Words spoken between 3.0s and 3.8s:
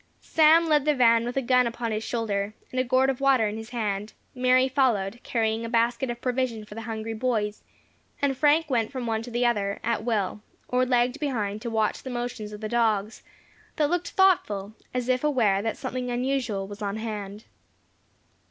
of water in his